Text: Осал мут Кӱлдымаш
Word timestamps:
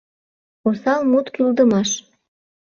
Осал 0.67 1.01
мут 1.11 1.25
Кӱлдымаш 1.33 1.89